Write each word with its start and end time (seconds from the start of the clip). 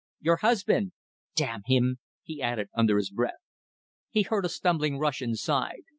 Your 0.19 0.37
husband!... 0.37 0.93
Damn 1.35 1.61
him!" 1.67 1.99
he 2.23 2.41
added, 2.41 2.69
under 2.73 2.97
his 2.97 3.11
breath. 3.11 3.45
He 4.09 4.23
heard 4.23 4.45
a 4.45 4.49
stumbling 4.49 4.97
rush 4.97 5.21
inside. 5.21 5.83